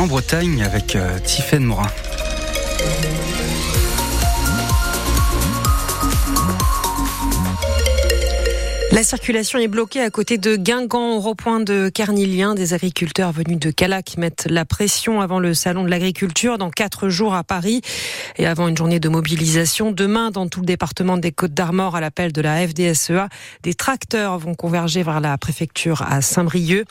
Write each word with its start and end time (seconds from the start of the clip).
en 0.00 0.06
Bretagne 0.06 0.62
avec 0.62 0.96
euh, 0.96 1.18
Morin. 1.58 1.86
La 8.92 9.04
circulation 9.04 9.60
est 9.60 9.68
bloquée 9.68 10.00
à 10.00 10.10
côté 10.10 10.36
de 10.36 10.56
Guingamp 10.56 11.16
au 11.16 11.20
repoint 11.20 11.60
de 11.60 11.88
Carnilien. 11.88 12.56
Des 12.56 12.74
agriculteurs 12.74 13.30
venus 13.30 13.56
de 13.56 13.70
Calac 13.70 14.16
mettent 14.18 14.48
la 14.50 14.64
pression 14.64 15.20
avant 15.20 15.38
le 15.38 15.54
salon 15.54 15.84
de 15.84 15.88
l'agriculture 15.88 16.58
dans 16.58 16.70
quatre 16.70 17.08
jours 17.08 17.34
à 17.34 17.44
Paris 17.44 17.82
et 18.36 18.48
avant 18.48 18.66
une 18.66 18.76
journée 18.76 18.98
de 18.98 19.08
mobilisation. 19.08 19.92
Demain, 19.92 20.32
dans 20.32 20.48
tout 20.48 20.58
le 20.58 20.66
département 20.66 21.18
des 21.18 21.30
Côtes 21.30 21.54
d'Armor, 21.54 21.94
à 21.94 22.00
l'appel 22.00 22.32
de 22.32 22.40
la 22.40 22.66
FDSEA, 22.66 23.28
des 23.62 23.74
tracteurs 23.74 24.38
vont 24.38 24.56
converger 24.56 25.04
vers 25.04 25.20
la 25.20 25.38
préfecture 25.38 26.02
à 26.02 26.20
Saint-Brieuc. 26.20 26.84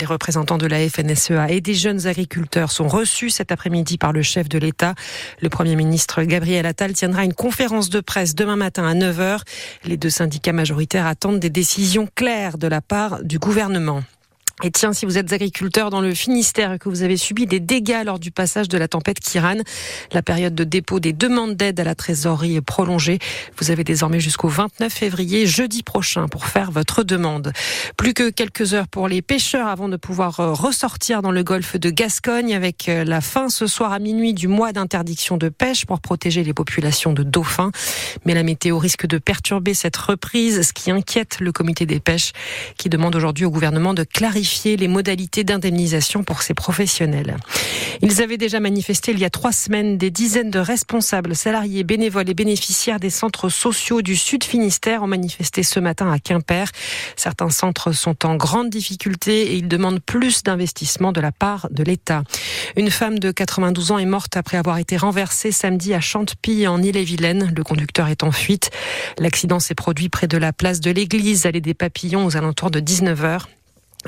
Les 0.00 0.06
représentants 0.06 0.58
de 0.58 0.66
la 0.66 0.88
FNSEA 0.88 1.50
et 1.50 1.60
des 1.60 1.74
jeunes 1.74 2.06
agriculteurs 2.06 2.72
sont 2.72 2.88
reçus 2.88 3.28
cet 3.28 3.52
après-midi 3.52 3.98
par 3.98 4.14
le 4.14 4.22
chef 4.22 4.48
de 4.48 4.56
l'État. 4.58 4.94
Le 5.42 5.50
Premier 5.50 5.76
ministre 5.76 6.22
Gabriel 6.22 6.64
Attal 6.64 6.94
tiendra 6.94 7.24
une 7.24 7.34
conférence 7.34 7.90
de 7.90 8.00
presse 8.00 8.34
demain 8.34 8.56
matin 8.56 8.84
à 8.86 8.94
9h. 8.94 9.40
Les 9.84 9.98
deux 9.98 10.10
syndicats 10.10 10.54
majoritaires 10.54 11.06
attendent 11.06 11.41
des 11.42 11.50
décisions 11.50 12.08
claires 12.14 12.56
de 12.56 12.68
la 12.68 12.80
part 12.80 13.24
du 13.24 13.40
gouvernement. 13.40 14.02
Et 14.62 14.70
tiens, 14.70 14.92
si 14.92 15.06
vous 15.06 15.18
êtes 15.18 15.32
agriculteur 15.32 15.90
dans 15.90 16.00
le 16.00 16.14
Finistère 16.14 16.72
et 16.72 16.78
que 16.78 16.88
vous 16.88 17.02
avez 17.02 17.16
subi 17.16 17.46
des 17.46 17.60
dégâts 17.60 18.04
lors 18.04 18.18
du 18.18 18.30
passage 18.30 18.68
de 18.68 18.78
la 18.78 18.86
tempête 18.86 19.18
Kiran, 19.18 19.58
la 20.12 20.22
période 20.22 20.54
de 20.54 20.64
dépôt 20.64 21.00
des 21.00 21.12
demandes 21.12 21.56
d'aide 21.56 21.80
à 21.80 21.84
la 21.84 21.94
trésorerie 21.94 22.56
est 22.56 22.60
prolongée. 22.60 23.18
Vous 23.58 23.70
avez 23.70 23.82
désormais 23.82 24.20
jusqu'au 24.20 24.48
29 24.48 24.92
février, 24.92 25.46
jeudi 25.46 25.82
prochain, 25.82 26.28
pour 26.28 26.46
faire 26.46 26.70
votre 26.70 27.02
demande. 27.02 27.52
Plus 27.96 28.14
que 28.14 28.30
quelques 28.30 28.74
heures 28.74 28.88
pour 28.88 29.08
les 29.08 29.22
pêcheurs 29.22 29.66
avant 29.66 29.88
de 29.88 29.96
pouvoir 29.96 30.38
euh, 30.40 30.52
ressortir 30.52 31.22
dans 31.22 31.32
le 31.32 31.42
golfe 31.42 31.76
de 31.76 31.90
Gascogne 31.90 32.54
avec 32.54 32.88
euh, 32.88 33.04
la 33.04 33.20
fin 33.20 33.48
ce 33.48 33.66
soir 33.66 33.92
à 33.92 33.98
minuit 33.98 34.34
du 34.34 34.48
mois 34.48 34.72
d'interdiction 34.72 35.36
de 35.36 35.48
pêche 35.48 35.86
pour 35.86 36.00
protéger 36.00 36.44
les 36.44 36.54
populations 36.54 37.12
de 37.12 37.22
dauphins. 37.22 37.72
Mais 38.24 38.34
la 38.34 38.42
météo 38.42 38.78
risque 38.78 39.06
de 39.06 39.18
perturber 39.18 39.74
cette 39.74 39.96
reprise, 39.96 40.62
ce 40.62 40.72
qui 40.72 40.90
inquiète 40.90 41.40
le 41.40 41.52
comité 41.52 41.86
des 41.86 42.00
pêches 42.00 42.32
qui 42.76 42.88
demande 42.88 43.16
aujourd'hui 43.16 43.44
au 43.44 43.50
gouvernement 43.50 43.94
de 43.94 44.04
les 44.64 44.88
modalités 44.88 45.44
d'indemnisation 45.44 46.24
pour 46.24 46.42
ces 46.42 46.54
professionnels. 46.54 47.36
Ils 48.02 48.22
avaient 48.22 48.36
déjà 48.36 48.60
manifesté 48.60 49.12
il 49.12 49.18
y 49.18 49.24
a 49.24 49.30
trois 49.30 49.52
semaines 49.52 49.96
des 49.96 50.10
dizaines 50.10 50.50
de 50.50 50.58
responsables, 50.58 51.34
salariés, 51.34 51.84
bénévoles 51.84 52.28
et 52.28 52.34
bénéficiaires 52.34 53.00
des 53.00 53.10
centres 53.10 53.48
sociaux 53.48 54.02
du 54.02 54.16
Sud 54.16 54.44
Finistère 54.44 55.02
ont 55.02 55.06
manifesté 55.06 55.62
ce 55.62 55.80
matin 55.80 56.10
à 56.12 56.18
Quimper. 56.18 56.70
Certains 57.16 57.50
centres 57.50 57.92
sont 57.92 58.26
en 58.26 58.36
grande 58.36 58.70
difficulté 58.70 59.52
et 59.52 59.56
ils 59.56 59.68
demandent 59.68 60.00
plus 60.00 60.42
d'investissement 60.42 61.12
de 61.12 61.20
la 61.20 61.32
part 61.32 61.68
de 61.70 61.82
l'État. 61.82 62.22
Une 62.76 62.90
femme 62.90 63.18
de 63.18 63.30
92 63.30 63.92
ans 63.92 63.98
est 63.98 64.06
morte 64.06 64.36
après 64.36 64.56
avoir 64.56 64.78
été 64.78 64.96
renversée 64.96 65.52
samedi 65.52 65.94
à 65.94 66.00
Chantepie 66.00 66.66
en 66.66 66.82
Ille-et-Vilaine. 66.82 67.52
Le 67.56 67.64
conducteur 67.64 68.08
est 68.08 68.22
en 68.22 68.32
fuite. 68.32 68.70
L'accident 69.18 69.60
s'est 69.60 69.74
produit 69.74 70.08
près 70.08 70.26
de 70.26 70.36
la 70.36 70.52
place 70.52 70.80
de 70.80 70.90
l'église, 70.90 71.46
allée 71.46 71.60
des 71.60 71.74
Papillons 71.74 72.26
aux 72.26 72.36
alentours 72.36 72.70
de 72.70 72.80
19h. 72.80 73.46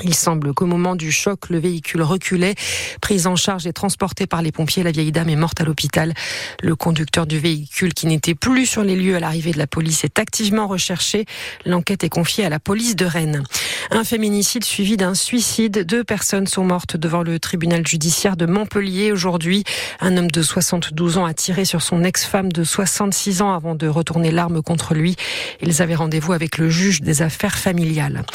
Il 0.03 0.13
semble 0.13 0.53
qu'au 0.53 0.65
moment 0.65 0.95
du 0.95 1.11
choc, 1.11 1.49
le 1.49 1.57
véhicule 1.57 2.01
reculait. 2.01 2.55
Prise 3.01 3.27
en 3.27 3.35
charge 3.35 3.65
et 3.65 3.73
transportée 3.73 4.27
par 4.27 4.41
les 4.41 4.51
pompiers, 4.51 4.83
la 4.83 4.91
vieille 4.91 5.11
dame 5.11 5.29
est 5.29 5.37
morte 5.37 5.61
à 5.61 5.63
l'hôpital. 5.63 6.13
Le 6.61 6.75
conducteur 6.75 7.25
du 7.25 7.39
véhicule, 7.39 7.93
qui 7.93 8.07
n'était 8.07 8.35
plus 8.35 8.65
sur 8.65 8.83
les 8.83 8.95
lieux 8.95 9.15
à 9.15 9.19
l'arrivée 9.19 9.51
de 9.51 9.57
la 9.57 9.67
police, 9.67 10.03
est 10.03 10.19
activement 10.19 10.67
recherché. 10.67 11.25
L'enquête 11.65 12.03
est 12.03 12.09
confiée 12.09 12.45
à 12.45 12.49
la 12.49 12.59
police 12.59 12.95
de 12.95 13.05
Rennes. 13.05 13.43
Un 13.91 14.03
féminicide 14.03 14.65
suivi 14.65 14.97
d'un 14.97 15.13
suicide. 15.13 15.85
Deux 15.85 16.03
personnes 16.03 16.47
sont 16.47 16.65
mortes 16.65 16.97
devant 16.97 17.23
le 17.23 17.39
tribunal 17.39 17.87
judiciaire 17.87 18.35
de 18.35 18.45
Montpellier 18.45 19.11
aujourd'hui. 19.11 19.63
Un 20.01 20.17
homme 20.17 20.31
de 20.31 20.41
72 20.41 21.17
ans 21.17 21.25
a 21.25 21.33
tiré 21.33 21.63
sur 21.63 21.81
son 21.81 22.03
ex-femme 22.03 22.51
de 22.51 22.63
66 22.63 23.41
ans 23.41 23.53
avant 23.53 23.75
de 23.75 23.87
retourner 23.87 24.31
l'arme 24.31 24.61
contre 24.61 24.93
lui. 24.93 25.15
Ils 25.61 25.81
avaient 25.81 25.95
rendez-vous 25.95 26.33
avec 26.33 26.57
le 26.57 26.69
juge 26.69 27.01
des 27.01 27.21
affaires 27.21 27.57
familiales. 27.57 28.25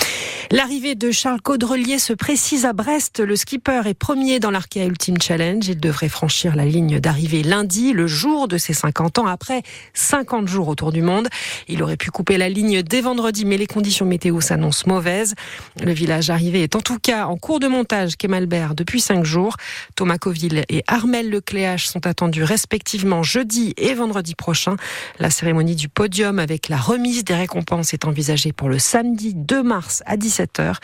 L'arrivée 0.53 0.95
de 0.95 1.11
Charles 1.11 1.41
Caudrelier 1.51 1.99
se 1.99 2.13
précise 2.13 2.65
à 2.65 2.73
Brest. 2.73 3.19
Le 3.19 3.35
skipper 3.35 3.83
est 3.85 3.95
premier 3.95 4.39
dans 4.39 4.53
l'Arkea 4.53 4.87
Ultimate 4.87 5.21
Challenge. 5.21 5.67
Il 5.67 5.81
devrait 5.81 6.09
franchir 6.09 6.55
la 6.55 6.65
ligne 6.65 7.01
d'arrivée 7.01 7.43
lundi, 7.43 7.93
le 7.93 8.07
jour 8.07 8.47
de 8.47 8.57
ses 8.57 8.73
50 8.73 9.19
ans, 9.19 9.27
après 9.27 9.65
50 9.95 10.47
jours 10.47 10.69
autour 10.69 10.93
du 10.93 11.03
monde. 11.03 11.27
Il 11.67 11.83
aurait 11.83 11.97
pu 11.97 12.13
couper 12.13 12.39
la 12.39 12.49
ligne 12.49 12.85
dès 12.85 13.01
vendredi, 13.01 13.45
mais 13.45 13.57
les 13.57 13.67
conditions 13.67 14.07
météo 14.07 14.41
s'annoncent 14.41 14.85
mauvaises. 14.87 15.35
Le 15.83 15.91
village 15.91 16.31
arrivé 16.31 16.63
est 16.63 16.77
en 16.77 16.81
tout 16.83 17.01
cas 17.01 17.27
en 17.27 17.37
cours 17.37 17.59
de 17.59 17.67
montage 17.67 18.15
Kemalbert 18.17 18.77
depuis 18.77 19.01
5 19.01 19.25
jours. 19.25 19.57
Thomas 19.97 20.19
Coville 20.19 20.65
et 20.69 20.85
Armel 20.87 21.31
Lecléache 21.31 21.89
sont 21.89 22.07
attendus 22.07 22.45
respectivement 22.45 23.25
jeudi 23.25 23.75
et 23.77 23.95
vendredi 23.95 24.37
prochain. 24.37 24.77
La 25.19 25.31
cérémonie 25.31 25.75
du 25.75 25.89
podium 25.89 26.39
avec 26.39 26.69
la 26.69 26.77
remise 26.77 27.25
des 27.25 27.35
récompenses 27.35 27.93
est 27.93 28.05
envisagée 28.05 28.53
pour 28.53 28.69
le 28.69 28.79
samedi 28.79 29.35
2 29.35 29.65
mars 29.65 30.05
à 30.07 30.17
17h. 30.17 30.77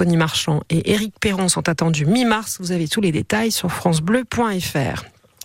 Anthony 0.00 0.16
Marchand 0.16 0.62
et 0.70 0.92
Éric 0.92 1.12
Perron 1.20 1.50
sont 1.50 1.68
attendus 1.68 2.06
mi-mars. 2.06 2.56
Vous 2.58 2.72
avez 2.72 2.88
tous 2.88 3.02
les 3.02 3.12
détails 3.12 3.50
sur 3.50 3.70
francebleu.fr. 3.70 5.04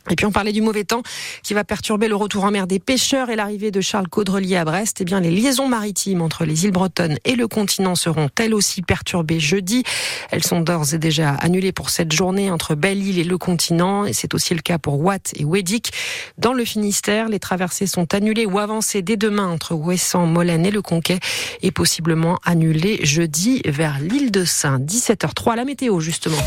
Et 0.10 0.16
puis 0.16 0.26
on 0.26 0.32
parlait 0.32 0.52
du 0.52 0.62
mauvais 0.62 0.84
temps 0.84 1.02
qui 1.44 1.54
va 1.54 1.64
perturber 1.64 2.08
le 2.08 2.16
retour 2.16 2.44
en 2.44 2.52
mer 2.52 2.68
des 2.68 2.80
pêcheurs 2.80 3.30
et 3.30 3.36
l'arrivée 3.36 3.72
de 3.72 3.82
Charles 3.82 4.08
Caudrelier 4.08 4.56
à 4.58 4.66
Brest. 4.66 4.98
Eh 5.02 5.04
bien, 5.04 5.20
les 5.20 5.32
liaisons 5.32 5.68
maritimes 5.68 6.22
entre 6.22 6.46
les 6.46 6.66
îles 6.66 6.72
bretonnes 6.72 7.18
et 7.26 7.36
le 7.36 7.48
continent 7.48 7.96
seront 7.96 8.30
elles 8.38 8.54
aussi 8.54 8.82
perturbées 8.82 9.40
jeudi. 9.40 9.84
Elles 10.32 10.44
sont 10.44 10.62
d'ores 10.62 10.94
et 10.94 11.00
déjà 11.00 11.32
annulées 11.32 11.72
pour 11.72 11.90
cette 11.90 12.12
journée 12.12 12.52
entre 12.52 12.76
Belle-Île 12.76 13.20
et 13.20 13.24
le 13.24 13.38
continent. 13.38 14.06
Et 14.06 14.14
c'est 14.14 14.34
aussi 14.34 14.54
le 14.54 14.62
cas 14.62 14.78
pour 14.78 15.00
Watt 15.00 15.32
et 15.36 15.44
Wedic. 15.46 15.92
Dans 16.38 16.54
le 16.54 16.66
Finistère, 16.66 17.30
les 17.30 17.40
traversées 17.40 17.88
sont 17.88 18.14
annulées 18.14 18.46
ou 18.46 18.60
avancées 18.60 19.02
dès 19.02 19.18
demain 19.18 19.48
entre 19.48 19.74
Ouessant, 19.74 20.26
Molène 20.26 20.66
et 20.66 20.72
le 20.72 20.82
Conquet 20.82 21.20
et 21.62 21.72
possiblement 21.72 22.40
annulées 22.44 23.00
jeudi 23.04 23.62
vers 23.66 24.00
l'île 24.00 24.32
de 24.32 24.46
Saint. 24.46 24.80
17h03, 24.80 25.56
la 25.56 25.66
météo 25.66 26.00
justement. 26.00 26.38